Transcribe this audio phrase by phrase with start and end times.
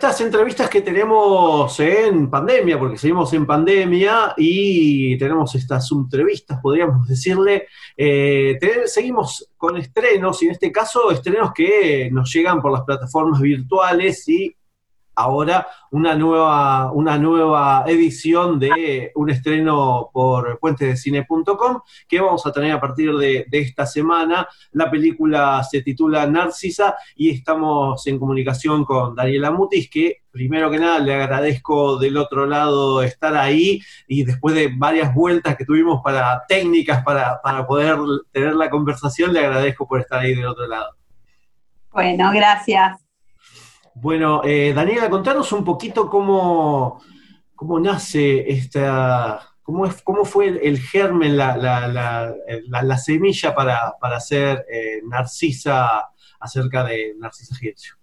[0.00, 7.06] Estas entrevistas que tenemos en pandemia, porque seguimos en pandemia y tenemos estas entrevistas, podríamos
[7.06, 12.84] decirle, eh, seguimos con estrenos y en este caso estrenos que nos llegan por las
[12.84, 14.56] plataformas virtuales y
[15.14, 22.72] ahora una nueva, una nueva edición de un estreno por puentesdecine.com que vamos a tener
[22.72, 24.48] a partir de, esta semana.
[24.72, 30.78] La película se titula Narcisa y estamos en comunicación con Daniela Mutis, que primero que
[30.78, 36.00] nada le agradezco del otro lado estar ahí y después de varias vueltas que tuvimos
[36.02, 37.98] para técnicas para, para poder
[38.32, 40.96] tener la conversación, le agradezco por estar ahí del otro lado.
[41.92, 42.99] Bueno, gracias.
[43.94, 47.02] Bueno, eh, Daniela, contanos un poquito cómo,
[47.54, 52.34] cómo nace esta, cómo, es, cómo fue el, germen, la, la, la,
[52.68, 57.94] la- la semilla para, para hacer eh, Narcisa acerca de Narcisa Gietio.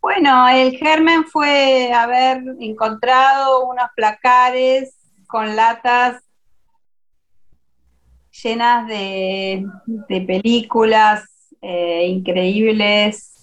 [0.00, 4.94] Bueno, el germen fue haber encontrado unos placares
[5.26, 6.22] con latas
[8.42, 11.24] llenas de, de películas
[11.60, 13.37] eh, increíbles,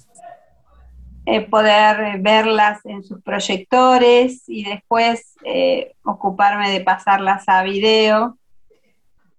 [1.26, 8.38] eh, poder verlas en sus proyectores y después eh, ocuparme de pasarlas a video.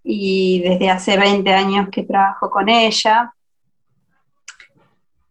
[0.03, 3.33] Y desde hace 20 años que trabajo con ella.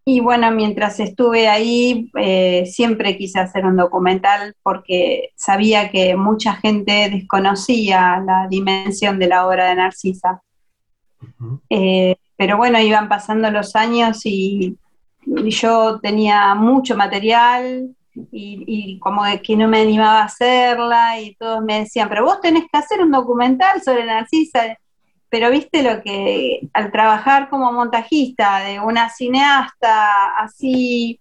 [0.07, 6.53] Y bueno, mientras estuve ahí, eh, siempre quise hacer un documental porque sabía que mucha
[6.53, 10.43] gente desconocía la dimensión de la obra de Narcisa.
[11.71, 14.77] Eh, pero bueno, iban pasando los años y
[15.25, 17.95] yo tenía mucho material
[18.31, 22.39] y, y como que no me animaba a hacerla y todos me decían, pero vos
[22.41, 24.77] tenés que hacer un documental sobre Narcisa.
[25.27, 31.19] Pero viste lo que al trabajar como montajista de una cineasta así,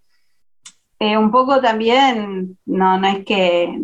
[1.00, 3.80] eh, un poco también, no, no es que,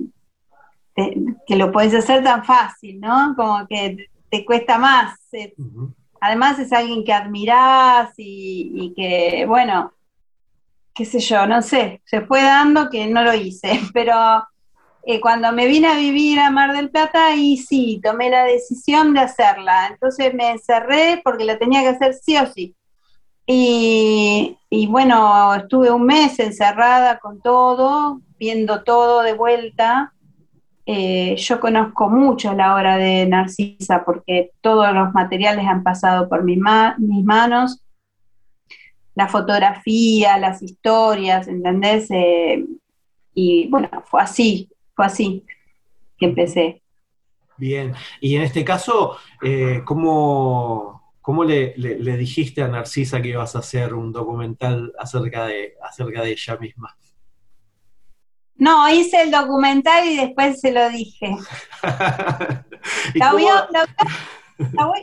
[0.94, 1.16] te-
[1.46, 3.34] que lo podés hacer tan fácil, ¿no?
[3.34, 5.18] Como que te, cuesta más.
[5.32, 5.54] eh,
[6.20, 9.92] además es alguien que admirás y, y que, bueno,
[11.00, 14.12] qué sé yo, no sé, se fue dando que no lo hice, pero
[15.02, 19.14] eh, cuando me vine a vivir a Mar del Plata, ahí sí, tomé la decisión
[19.14, 19.86] de hacerla.
[19.90, 22.76] Entonces me encerré porque la tenía que hacer sí o sí.
[23.46, 30.12] Y, y bueno, estuve un mes encerrada con todo, viendo todo de vuelta.
[30.84, 36.44] Eh, yo conozco mucho la obra de Narcisa porque todos los materiales han pasado por
[36.44, 37.80] mis manos.
[39.20, 42.10] La fotografía, las historias, ¿entendés?
[42.10, 42.64] Eh,
[43.34, 45.44] y bueno, fue así, fue así
[46.18, 46.82] que empecé.
[47.58, 47.92] Bien,
[48.22, 53.54] y en este caso, eh, ¿cómo, cómo le, le- le dijiste a Narcisa que ibas
[53.54, 56.96] a hacer un documental acerca de, acerca de ella misma?
[58.54, 61.36] No, hice el documental y después se lo dije.
[63.14, 63.52] ¿Y La cómo- vio,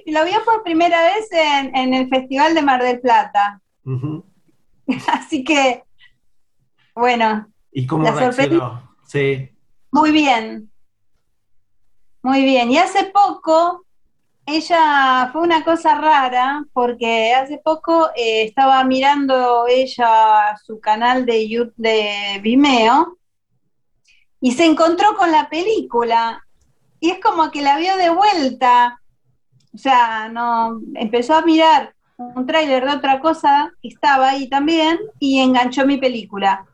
[0.07, 3.61] lo vio por primera vez en, en el Festival de Mar del Plata.
[5.07, 5.83] Así que,
[6.95, 8.95] bueno, ¿Y cómo reaccionó?
[9.05, 9.49] Sí.
[9.91, 10.71] Muy bien.
[12.23, 12.71] Muy bien.
[12.71, 13.85] Y hace poco,
[14.45, 21.47] ella fue una cosa rara, porque hace poco eh, estaba mirando ella su canal de,
[21.47, 23.17] Yu- de Vimeo
[24.41, 26.43] y se encontró con la película.
[26.99, 28.99] Y es como que la vio de vuelta.
[29.73, 34.99] O sea, no empezó a mirar un tráiler de otra cosa que estaba ahí también
[35.19, 36.65] y enganchó mi película.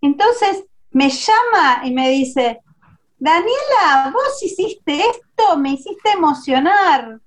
[0.00, 2.60] Entonces me llama y me dice,
[3.18, 7.20] Daniela, vos hiciste esto, me hiciste emocionar.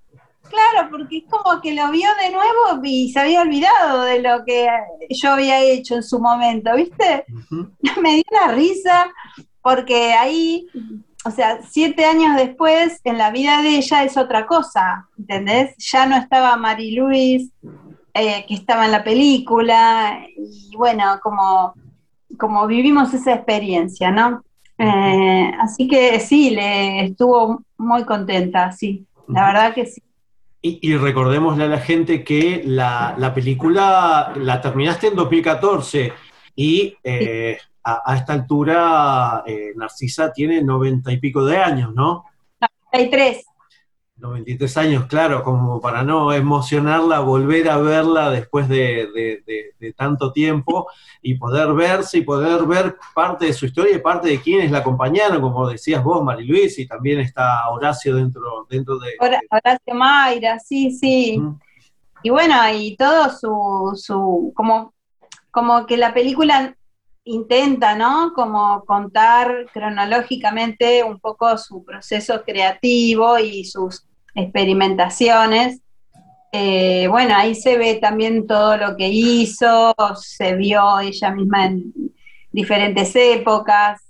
[0.50, 4.44] Claro, porque es como que lo vio de nuevo y se había olvidado de lo
[4.46, 4.68] que
[5.10, 7.26] yo había hecho en su momento, ¿viste?
[8.02, 9.12] Me dio una risa
[9.62, 10.68] porque ahí,
[11.26, 15.76] o sea, siete años después, en la vida de ella es otra cosa, ¿entendés?
[15.78, 17.50] Ya no estaba Mari Luis,
[18.14, 21.74] eh, que estaba en la película, y bueno, como,
[22.38, 24.44] como vivimos esa experiencia, ¿no?
[24.78, 30.02] Eh, así que sí, le estuvo muy contenta, sí, la verdad que sí.
[30.62, 36.14] Y, y recordémosle a la gente que la, la película la terminaste en 2014
[36.56, 42.26] y eh, a, esta altura eh, Narcisa tiene noventa y pico de años, ¿no?
[42.92, 43.46] 93.
[44.24, 49.44] 93 años, claro, como para no emocionarla, volver a verla después de,
[49.98, 50.88] tanto tiempo
[51.22, 54.78] y poder verse y poder ver parte de su historia y parte de quienes la
[54.78, 59.12] acompañaron, como decías vos, Luis, y también está Horacio dentro, dentro de...
[59.20, 61.42] Horacio Mayra, sí, sí.
[62.22, 64.94] Y bueno, y todo su, su como,
[65.52, 66.78] como que la película
[67.26, 68.34] intenta, ¿no?
[68.34, 74.06] Como contar cronológicamente un poco su proceso creativo y sus
[74.36, 75.80] experimentaciones.
[76.52, 81.94] Eh, bueno, ahí se ve también todo lo que hizo, se vio ella misma en
[82.52, 84.02] diferentes épocas.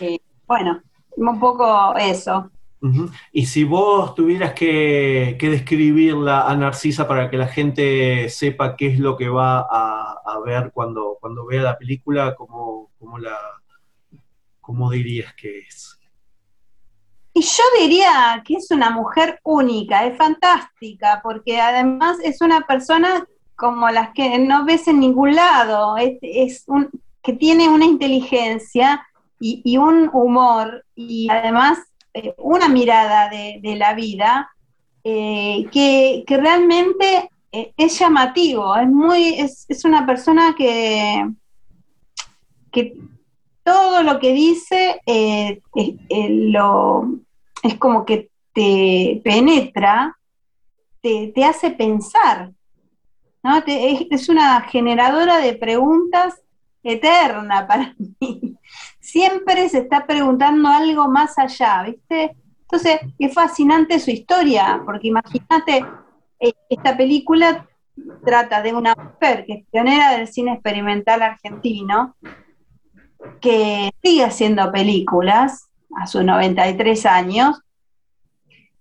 [0.00, 0.82] Eh, bueno,
[1.16, 2.50] un poco eso.
[3.32, 8.98] Y si vos tuvieras que, describirla a Narcisa para que la gente sepa qué es
[8.98, 9.91] lo que va a,
[10.44, 13.38] ver cuando, cuando vea la película, ¿cómo, la,
[14.60, 15.98] ¿cómo dirías que es?
[17.34, 23.26] Y yo diría que es una mujer única, es fantástica, porque además es una persona
[23.56, 26.90] como las que no ves en ningún lado, es, un,
[27.22, 29.06] que tiene una inteligencia
[29.38, 31.78] y, un humor y además
[32.14, 34.50] eh, una mirada de, la vida
[35.04, 41.28] eh, que, realmente eh, es llamativo, es muy, es, es una persona que,
[42.70, 42.94] que
[43.62, 45.60] todo lo que dice eh,
[46.30, 47.08] lo,
[47.62, 50.18] es como que te penetra,
[51.00, 52.52] te, hace pensar.
[53.42, 53.62] ¿no?
[53.66, 56.40] es, una generadora de preguntas
[56.82, 58.56] eterna para mí.
[59.00, 62.36] Siempre se está preguntando algo más allá, ¿viste?
[62.62, 65.84] Entonces, es fascinante su historia, porque imagínate, eh,
[66.68, 67.68] esta película
[68.24, 72.16] trata de una mujer que es pionera del cine experimental argentino,
[73.40, 77.60] que sigue haciendo películas a sus 93 años,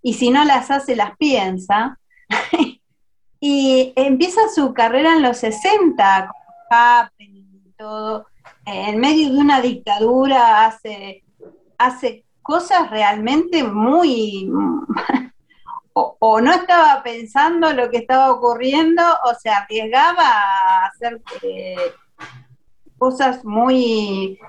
[0.01, 1.99] y si no las hace, las piensa.
[3.39, 6.31] y empieza su carrera en los 60,
[6.69, 8.25] con todo,
[8.65, 11.23] en medio de una dictadura, hace,
[11.77, 14.49] hace cosas realmente muy...
[15.93, 21.75] o, no estaba pensando lo que estaba ocurriendo, o se arriesgaba a hacer eh,
[22.97, 24.39] cosas muy,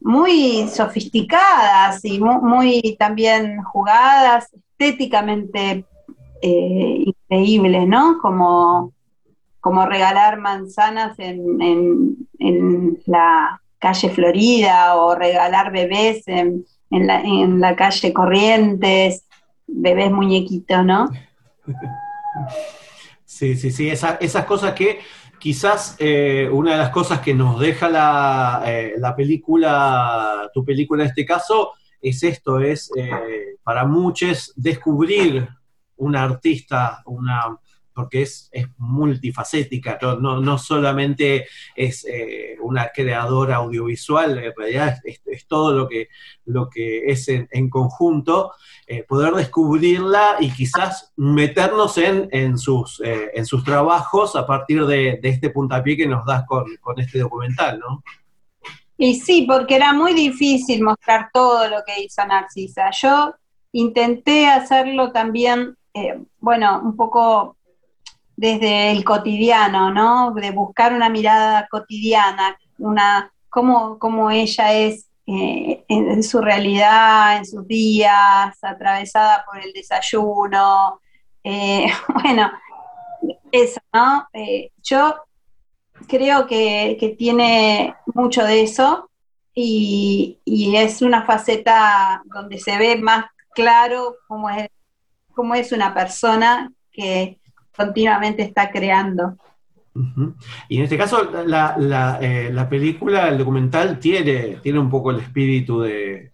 [0.00, 5.84] muy sofisticadas y muy, también jugadas, estéticamente
[6.42, 8.18] eh, increíbles, ¿no?
[8.20, 8.92] Como,
[9.60, 12.16] como regalar manzanas en,
[13.06, 19.24] la calle Florida o regalar bebés en, la, en la calle Corrientes,
[19.72, 21.10] bebés muñequitos, ¿no?
[23.24, 24.98] Sí, sí, sí, esas cosas que
[25.38, 31.04] quizás eh, una de las cosas que nos deja la, eh, la, película, tu película
[31.04, 31.72] en este caso,
[32.02, 35.48] es esto, es eh, para muchos descubrir
[35.96, 37.56] una artista, una,
[38.00, 45.72] porque es, multifacética, no, no, solamente es eh, una creadora audiovisual, en realidad es, todo
[45.72, 46.08] lo que,
[46.46, 48.52] lo que es en, conjunto,
[48.86, 54.86] eh, poder descubrirla y quizás meternos en, en, sus, eh, en sus trabajos a partir
[54.86, 58.02] de, este puntapié que nos das con, con este documental, ¿no?
[58.96, 62.90] Y sí, porque era muy difícil mostrar todo lo que hizo Narcisa.
[62.92, 63.34] Yo
[63.72, 65.76] intenté hacerlo también,
[66.38, 67.56] bueno, un poco
[68.40, 70.32] desde el cotidiano, ¿no?
[70.32, 77.68] De buscar una mirada cotidiana, una cómo, ella es eh, en, su realidad, en sus
[77.68, 81.00] días, atravesada por el desayuno.
[81.44, 81.86] Eh,
[82.22, 82.50] bueno,
[83.52, 84.26] eso, ¿no?
[84.32, 85.16] Eh, yo
[86.08, 89.10] creo que, tiene mucho de eso
[89.52, 94.70] y, y, es una faceta donde se ve más claro cómo es,
[95.34, 97.39] cómo es una persona que
[97.80, 99.36] continuamente está creando.
[100.68, 105.20] Y en este caso, la, eh, la, película, el documental, tiene, tiene un poco el
[105.20, 106.32] espíritu de,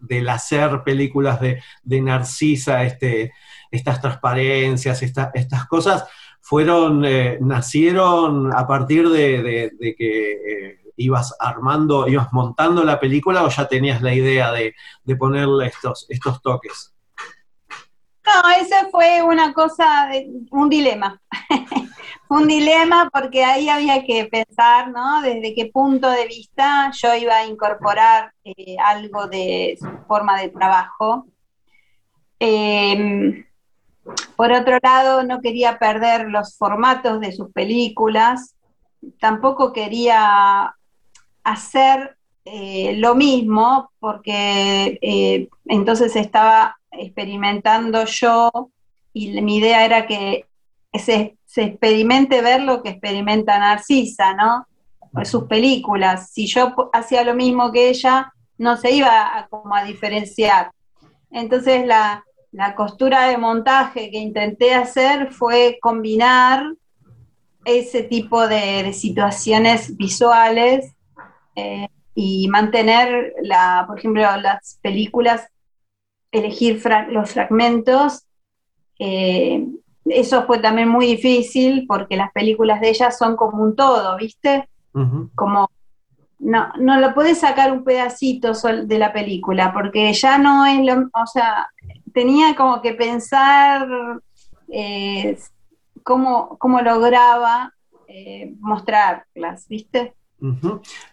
[0.00, 3.32] del hacer películas de, Narcisa, este,
[3.70, 6.04] estas transparencias, estas cosas,
[6.40, 13.48] fueron, eh, nacieron a partir de, que eh, ibas armando, ibas montando la película o
[13.48, 14.74] ya tenías la idea de,
[15.16, 16.95] ponerle estos, estos toques.
[18.42, 20.10] No, ese fue una cosa,
[20.50, 21.20] un dilema.
[22.28, 25.22] un dilema porque ahí había que pensar, ¿no?
[25.22, 30.50] Desde qué punto de vista yo iba a incorporar eh, algo de su forma de
[30.50, 31.26] trabajo.
[32.38, 33.46] Em,
[34.36, 38.54] por otro lado, no quería perder los formatos de sus películas,
[39.18, 40.74] tampoco quería
[41.42, 48.70] hacer eh, lo mismo porque eh, entonces estaba experimentando yo
[49.12, 50.46] y mi idea era que
[50.92, 54.66] se, experimente ver lo que experimenta Narcisa, ¿no?
[55.24, 56.30] Sus películas.
[56.30, 60.70] Si yo hacía lo mismo que ella, no se iba a, como a diferenciar.
[61.30, 66.64] Entonces la, la costura de montaje que intenté hacer fue combinar
[67.66, 70.94] ese tipo de, situaciones visuales
[71.56, 75.48] eh, y mantener, la, por ejemplo, las películas,
[76.38, 78.26] elegir los fragmentos.
[78.98, 79.66] Eh,
[80.06, 84.68] eso fue también muy difícil porque las películas de ellas son como un todo, ¿viste?
[85.34, 85.68] Como
[86.38, 91.08] no, no lo puedes sacar un pedacito de la película, porque ya no es lo,
[91.12, 91.68] o sea,
[92.12, 93.88] tenía como que pensar
[94.70, 95.38] eh,
[96.02, 97.72] cómo, cómo, lograba
[98.08, 100.14] eh, mostrarlas, ¿viste?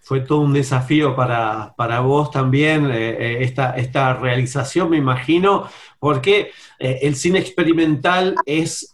[0.01, 5.67] Fue todo un desafío para, vos también eh, esta, esta, realización, me imagino,
[5.99, 8.89] porque el cine experimental es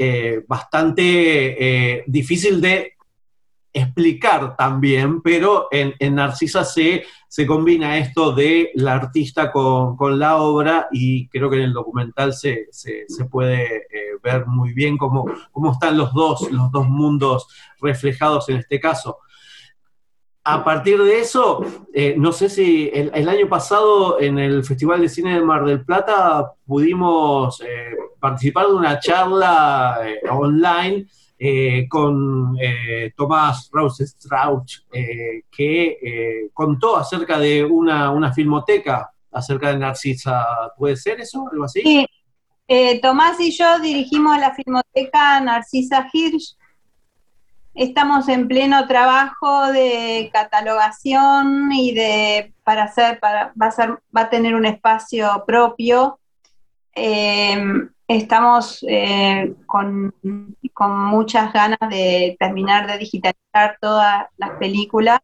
[0.47, 2.93] bastante difícil de
[3.73, 10.87] explicar también, pero en, Narcisa se, se, combina esto de la artista con, la obra
[10.91, 15.71] y creo que en el documental se, se, puede eh, ver muy bien cómo, cómo
[15.71, 17.47] están los dos, los dos mundos
[17.79, 19.19] reflejados en este caso.
[20.53, 21.63] A partir de eso,
[21.93, 25.85] eh, no sé si el, año pasado en el Festival de Cine de Mar del
[25.85, 31.07] Plata pudimos eh, participar de una charla online
[31.41, 40.45] eh, con eh, Tomás Strauch, eh, que contó acerca de una, filmoteca acerca de Narcisa.
[40.77, 41.47] ¿Puede ser eso?
[41.49, 41.81] ¿Algo así?
[41.81, 42.05] Sí.
[43.01, 46.57] Tomás y yo dirigimos la filmoteca Narcisa Hirsch.
[47.79, 54.65] Estamos en pleno trabajo de catalogación y de para hacer, para, va a tener un
[54.65, 56.19] espacio propio.
[56.93, 60.13] Estamos eh, con,
[60.77, 65.21] muchas ganas de terminar de digitalizar todas las películas.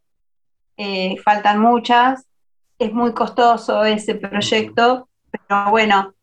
[0.77, 2.25] Eh, faltan muchas.
[2.79, 6.14] Es muy costoso ese proyecto, pero bueno,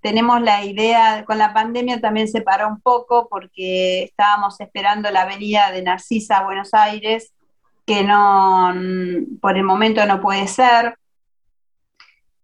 [0.00, 5.24] tenemos la idea, con la pandemia también se paró un poco porque estábamos esperando la
[5.24, 7.32] venida de Narcisa a Buenos Aires,
[7.86, 8.74] que no,
[9.40, 10.96] por el momento no puede ser.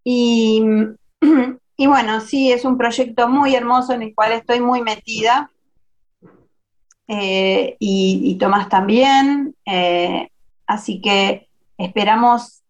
[0.03, 0.65] Y
[1.77, 5.51] Y bueno, sí, es un proyecto muy hermoso en el cual estoy muy metida.
[7.09, 9.57] Eh, y, Tomás también.
[9.67, 10.29] Eh,
[10.67, 12.63] así que esperamos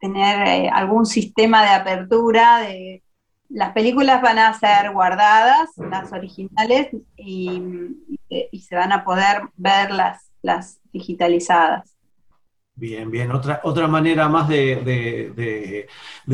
[0.00, 2.58] tener eh, algún sistema de apertura.
[2.60, 3.02] De,
[3.48, 7.62] las películas van a ser guardadas, las originales, y,
[8.60, 11.98] se van a poder ver las, las digitalizadas.
[12.74, 13.32] Bien, bien.
[13.32, 15.88] Otra, otra manera más de,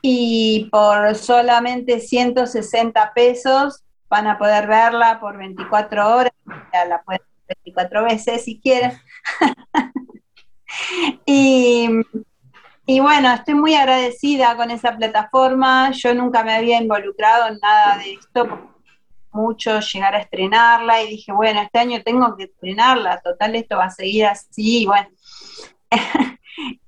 [0.00, 6.32] y por solamente 160 pesos van a poder verla por 24 horas,
[6.72, 8.92] ya la pueden ver 24 veces si quieren.
[11.26, 11.88] y
[12.88, 15.90] y bueno, estoy muy agradecida con esa plataforma.
[15.90, 18.70] Yo nunca me había involucrado en nada de esto,
[19.32, 23.86] mucho llegar a estrenarla y dije, bueno, este año tengo que estrenarla, total esto va
[23.86, 25.08] a seguir así, bueno.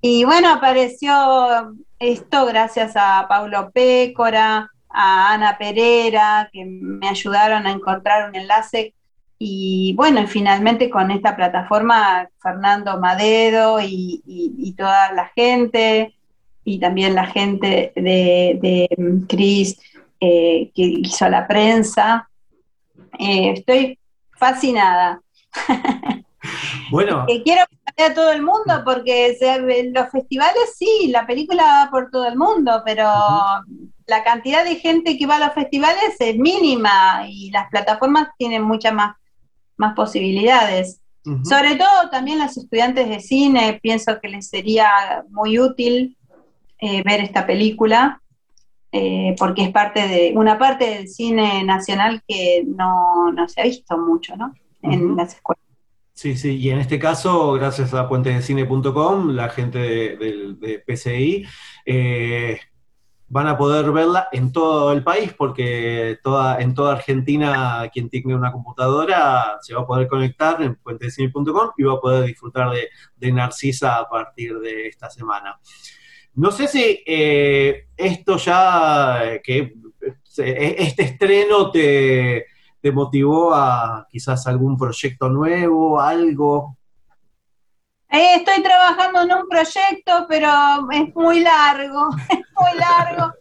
[0.01, 8.29] y bueno, apareció esto gracias a Paulo Pécora, Ana Pereira, que me ayudaron a encontrar
[8.29, 8.95] un enlace
[9.39, 16.15] y bueno, finalmente con esta plataforma, Fernando Madero y, toda la gente,
[16.65, 18.89] y también la gente de, de
[19.29, 19.79] Cris
[20.21, 22.29] eh, que hizo la prensa.
[23.19, 23.99] Eh, estoy
[24.33, 25.21] fascinada.
[26.91, 27.27] Bueno.
[27.45, 27.63] quiero
[27.97, 29.37] que a todo el mundo porque
[29.93, 33.05] los festivales sí, la película va por todo el mundo, pero
[34.07, 38.63] la cantidad de gente que va a los festivales es mínima y las plataformas tienen
[38.63, 39.17] mucha más
[39.79, 41.01] más posibilidades.
[41.45, 46.17] Sobre todo también los estudiantes de cine, pienso que les sería muy útil
[46.79, 48.23] eh, ver esta película,
[48.93, 53.99] eh, porque es parte de una parte del cine nacional que no, se ha visto
[53.99, 54.55] mucho, ¿no?
[54.81, 55.68] En las escuelas.
[56.19, 61.47] Sí, sí, y en este caso, gracias a puentesdecine.com, la gente de, PCI,
[61.87, 62.59] eh,
[63.29, 68.35] van a poder verla en todo el país, porque toda, en toda Argentina quien tenga
[68.35, 72.73] una computadora se va a poder conectar en puentesdecine.com y va a poder disfrutar
[73.17, 75.61] de, Narcisa a partir de esta semana.
[76.35, 79.73] No sé si eh, esto ya, que
[80.39, 86.77] eh, este estreno te te motivó a quizás algún proyecto nuevo, algo?
[88.11, 90.49] Eh, estoy trabajando en un proyecto, pero
[90.91, 93.33] es muy largo, es muy largo.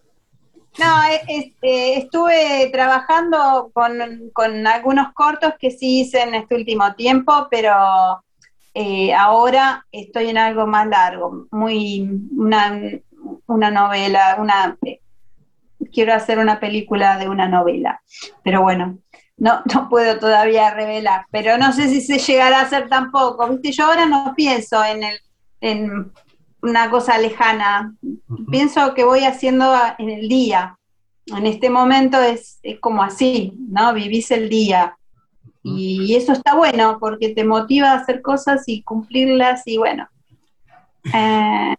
[0.77, 1.53] No, eh,
[1.96, 8.24] estuve trabajando con, algunos cortos que sí hice en este último tiempo, pero
[8.75, 12.79] eh, ahora estoy en algo más largo, muy una,
[13.48, 14.77] una novela, una
[15.91, 18.01] quiero hacer una película de una novela,
[18.44, 19.00] pero bueno,
[19.38, 23.48] no, no puedo todavía revelar, pero no sé si se llegará a hacer tampoco.
[23.50, 25.20] Viste, yo ahora no pienso en, el,
[25.62, 26.12] en
[26.62, 27.94] una cosa lejana,
[28.50, 30.77] pienso que voy haciendo en el día.
[31.27, 33.94] En este momento es, como así, ¿no?
[33.94, 34.98] Vivís el día.
[35.63, 40.08] Y, eso está bueno porque te motiva a hacer cosas y cumplirlas y bueno.
[41.13, 41.74] Eh,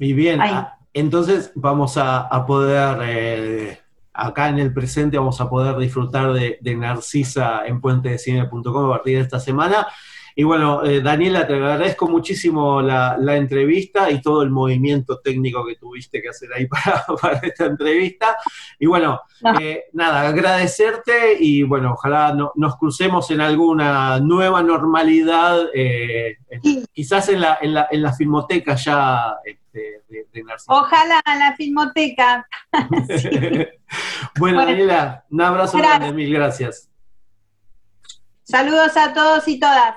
[0.00, 3.80] y bien, ah, entonces vamos a, poder eh,
[4.20, 9.22] acá en el presente vamos a poder disfrutar de, Narcisa en puentedecine.com a partir de
[9.22, 9.86] esta semana.
[10.34, 15.76] Y bueno, eh, Daniela, te agradezco muchísimo la, entrevista y todo el movimiento técnico que
[15.76, 16.66] tuviste que hacer ahí
[17.20, 18.36] para, esta entrevista.
[18.78, 19.20] Y bueno,
[19.60, 26.36] eh, nada, agradecerte y bueno, ojalá nos crucemos en alguna nueva normalidad, eh,
[26.92, 32.48] quizás en la, en, la, en la filmoteca ya este, de, Ojalá en la filmoteca.
[34.38, 36.88] bueno, Daniela, un abrazo grande, mil gracias.
[38.42, 39.96] Saludos a todos y todas.